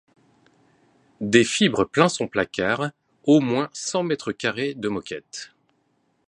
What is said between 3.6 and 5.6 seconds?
cent mètres carrés de moquette.